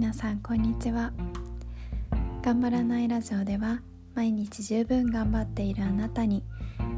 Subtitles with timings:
[0.00, 1.12] 皆さんこんにちは。
[2.40, 3.82] 頑張らないラジオでは
[4.14, 6.42] 毎日十分頑張っているあなたに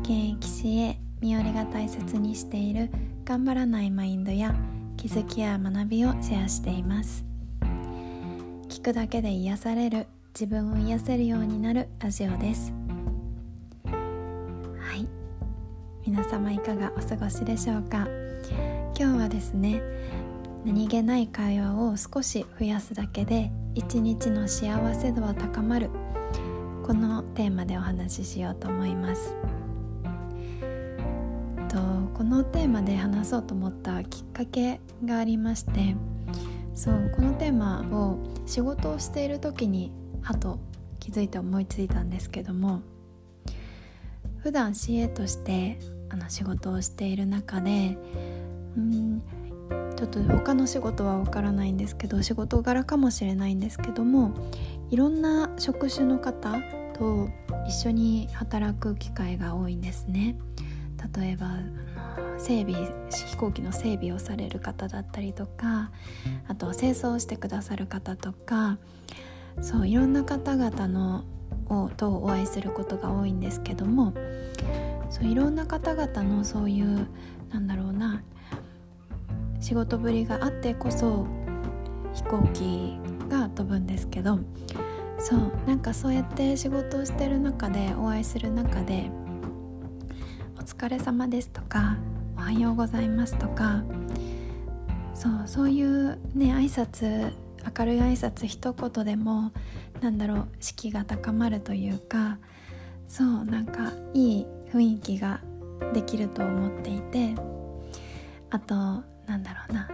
[0.02, 2.90] 現役 CA 身寄りが大切にしている
[3.24, 4.54] 頑張らないマインドや
[4.96, 7.24] 気づきや学びをシェアしています。
[8.68, 12.72] 聞くだけで癒される自分を癒せるようになるラジオです。
[13.84, 15.08] はい。
[16.06, 18.06] 皆様いかがお過ごしでしょうか。
[18.96, 19.82] 今日はですね
[20.64, 25.90] 何気ない会話を少し増やすだけで一日の幸せ度は高まる。
[26.84, 29.34] このテーマでお話ししようと思います。
[31.72, 31.78] と
[32.12, 35.96] このテーマで話そうと思ったきっかけがありまして
[36.74, 39.90] そうこのテーマを仕事をしている時に
[40.20, 40.58] はと
[41.00, 42.82] 気づいて思いついたんですけども
[44.42, 45.78] 普段 CA として
[46.10, 47.96] あの仕事をしている中で
[48.76, 49.22] うん
[50.02, 54.34] ちょっと他の仕事はわからないんですけど仕事柄かもしれないんですけども
[54.90, 56.56] いろんな職種の方
[56.92, 57.28] と
[57.68, 60.36] 一緒に働く機会が多いんですね。
[61.16, 61.50] 例えば
[62.36, 65.92] 整備飛行機の整備をされる方だったりとか
[66.48, 68.78] あと清掃してくださる方とか
[69.60, 71.24] そういろんな方々の
[71.68, 74.14] をとお会いすることが多いんですけども
[75.10, 77.06] そういろんな方々のそういう
[77.50, 78.22] なんだろうな
[79.62, 81.24] 仕事ぶりがあってこそ
[82.12, 84.40] 飛行機が飛ぶんですけど
[85.18, 89.08] そうなんかそうやって仕事をしてる中でお会いする中で
[90.58, 91.96] 「お疲れ様です」とか
[92.36, 93.84] 「おはようございます」とか
[95.14, 97.32] そうそういうね挨拶
[97.78, 99.52] 明るい挨拶一言でも
[100.00, 102.38] なんだろう士気が高まるというか
[103.06, 105.40] そうなんかいい雰囲気が
[105.94, 107.36] できると思っていて
[108.50, 109.88] あとなんだろうな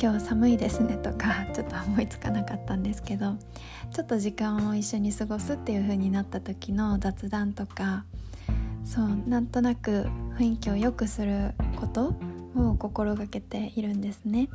[0.00, 3.34] 今日寒いですねとか ちょっと思いつかなかったんですけど
[3.90, 8.04] ちょっと時間を一緒に過ごすっていう風になった時の雑談とか
[8.84, 10.06] そうなんとなく
[10.38, 12.14] 雰囲気を良くすること
[12.54, 14.48] を心がけているんですね。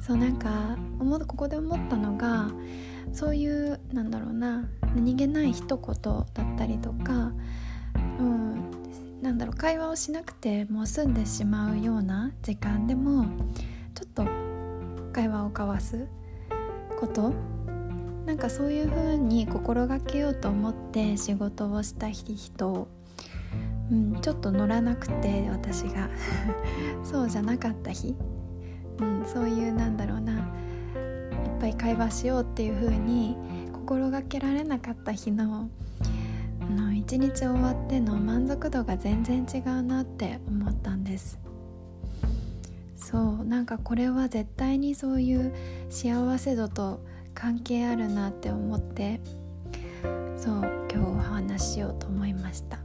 [0.00, 2.50] そうなんか思ここで思ったのが
[3.12, 7.32] そういうなんだろうな何気ない一言だったりとか、
[8.18, 8.65] うん、
[9.22, 13.26] なんだろう会話をしなくてもう済んでしまうような時間でも
[13.94, 14.26] ちょっと
[15.12, 16.06] 会話を交わす
[17.00, 17.32] こと？
[18.26, 22.88] なんかそういう風に心がけようと思って仕事をした人、
[23.90, 26.10] うん、ちょっと乗らなくて私が。
[27.04, 28.16] そうじゃなかった日。
[28.98, 30.32] うん、そういうなんだろうな。
[30.32, 30.40] いっ
[31.60, 33.36] ぱい会話しようっていう風に
[33.72, 35.70] 心がけられなかった日の
[36.74, 41.38] の一日終わっての満足度が全然違うなって思ったんです。
[42.96, 45.54] そうなんかこれは絶対にそういう
[45.90, 47.04] 幸せ度と
[47.34, 49.20] 関係あるなって思って
[50.36, 52.78] そう今日お話ししようと思いました。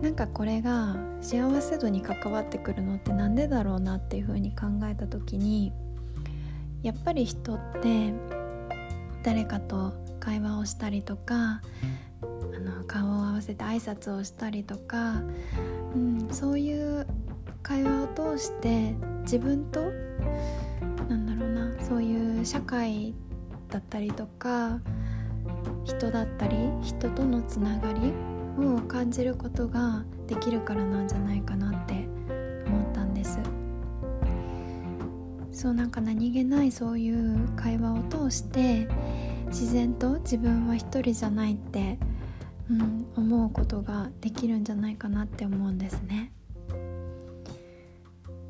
[0.00, 5.72] なんかこれが幸せ度に関わってくるのって何でだろうなっていうふうに考えた時に
[6.82, 8.14] やっぱり人って
[9.22, 11.62] 誰かと会話をしたりとか
[12.22, 15.22] あの顔を合わせて挨拶をしたりとか、
[15.94, 17.06] うん、そういう
[17.62, 19.80] 会話を通して自分と
[21.08, 23.14] なんだろうなそういう社会
[23.68, 24.78] だったりとか
[25.84, 28.12] 人だったり人とのつながり
[28.64, 32.08] を感じることができるからなんじゃないかなって
[32.66, 33.38] 思ったんです。
[35.52, 38.88] そうなんか何気ないそういう会話を通して
[39.50, 41.98] 自然と自分は一人じゃないって、
[42.70, 46.32] うん、思うことができるんじゃないかなって思うんですね。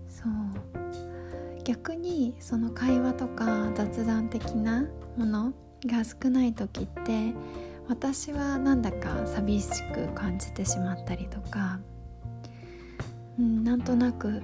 [0.08, 0.30] そう。
[1.64, 5.52] 逆にその会話とか雑談的なもの
[5.86, 7.32] が少ない時って
[7.88, 11.80] 私はなんだか寂しく感じてしまったりとか、
[13.38, 14.42] うん、なんとなく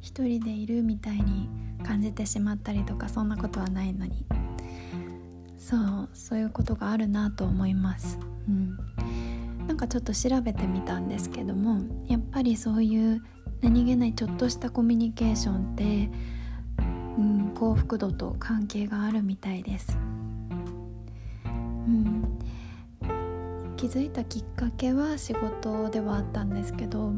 [0.00, 1.48] 一人でいるみたいに
[1.84, 4.26] 感じてしまったりとかそんなことはないのに。
[5.60, 8.18] そうそういうことがあるなと思います、
[8.48, 8.76] うん、
[9.66, 13.22] なんかちょっと調べてみたんですけどもやっぱりそういう
[13.60, 16.10] 何気ないちょっとしたコミュニケーションって、
[17.18, 19.98] うん、幸福度と関係があるみたいです。
[21.44, 21.48] う
[21.92, 22.38] ん、
[23.76, 27.10] 気づいたきっかけは仕事ではあったんですけど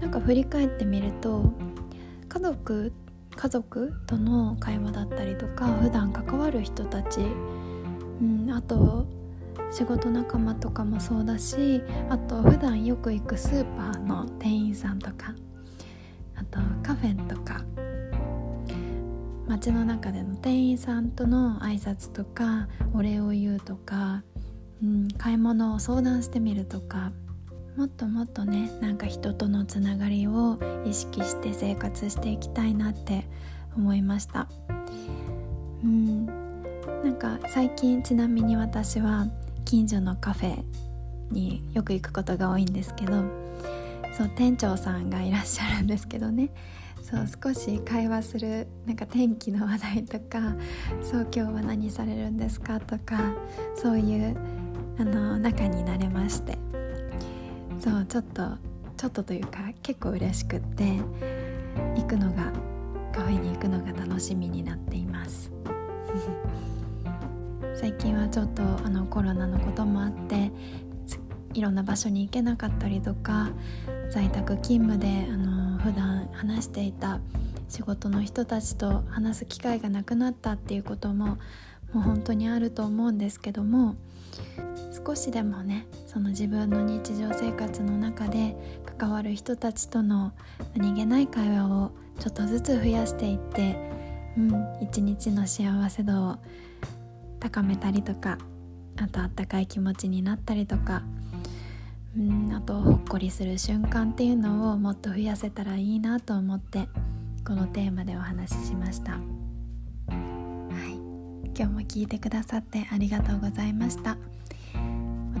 [0.00, 1.52] なんか振り返ってみると
[2.28, 2.92] 家族
[3.36, 9.06] 家族との会話だったりとか普段関わる人たち、うん、あと
[9.70, 15.34] 仕事仲間とかもそうだしあと普段よく行くスーパーの店員さんとか
[16.36, 17.64] あとカフェとか
[19.46, 24.22] 街の中での店員さんとの挨拶とかお礼を言うとか、
[24.82, 27.12] うん、買い物を相談してみるとか
[27.76, 33.26] もっともっとねなんか人とのつながりを意識して生活していきたいなって
[33.76, 34.48] 思いました。
[35.82, 36.26] うん。
[36.26, 39.26] なんか最近ちなみに私は
[39.64, 40.62] 近所のカフェ
[41.30, 43.24] によく行くことが多いんですけど
[44.16, 46.50] そう店長さんがいらっしゃるんですけどね。
[47.02, 50.54] そう少し会話するなんか天気の話題とか
[51.02, 53.34] そう今日は何されるんですかとか
[53.74, 54.34] そういう
[54.98, 56.63] あの仲になれまして。
[57.84, 58.42] そうちょっと
[58.96, 60.84] ちょっとというか結構嬉しくって
[61.94, 62.50] 行くのが
[63.12, 65.52] カフェに行くのが楽しみになっています。
[67.76, 70.50] 最近はちょっとあのコロナのこともあって
[71.52, 73.50] いろんな場所に行けなかったりとか
[74.10, 77.20] 在宅勤務であの普段話していた
[77.68, 81.36] 仕事の人たちと話す機会がなくなったっていうこともも
[81.96, 83.96] う本当にあると思うんですけども
[84.94, 88.56] 少しでもねその自分の日常生活の中で
[88.98, 90.32] 関わる人たちとの
[90.76, 93.76] 何気ない会話をちょっとずつ増やしていって、
[94.38, 96.36] うん、一日の幸せ度を
[97.40, 98.38] 高めたりとか
[98.96, 101.02] あとあったかい気持ちになったりとか
[102.16, 106.88] うんあとほっこりする瞬間っていうのをもっと増やせたらいいなと思って
[107.44, 109.18] このテーマでお話ししました。
[111.56, 114.16] 今日も聞いてくださってありがとうございました。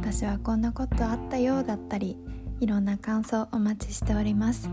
[0.04, 2.18] 私はこんなことあったようだったり
[2.60, 4.68] いろんな感想お待ちしております。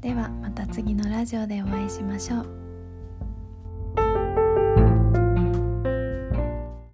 [0.00, 2.63] ではまた次のラジオでお会いしましょう。